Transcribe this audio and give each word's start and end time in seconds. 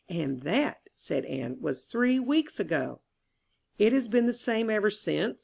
"And 0.09 0.41
that," 0.41 0.89
said 0.95 1.25
Anne, 1.25 1.57
"was 1.61 1.85
three 1.85 2.19
weeks 2.19 2.59
ago." 2.59 3.01
"It 3.77 3.93
has 3.93 4.07
been 4.07 4.25
the 4.25 4.33
same 4.33 4.67
ever 4.67 4.89
since?" 4.89 5.37